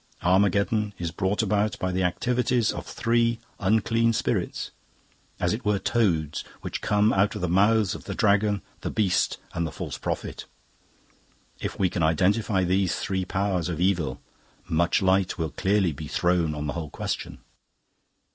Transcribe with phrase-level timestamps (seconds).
[0.23, 4.71] "Armageddon is brought about by the activities of three unclean spirits,
[5.39, 9.37] as it were toads, which come out of the mouths of the Dragon, the Beast,
[9.53, 10.45] and the False Prophet.
[11.59, 14.19] If we can identify these three powers of evil
[14.67, 17.37] much light will clearly be thrown on the whole question.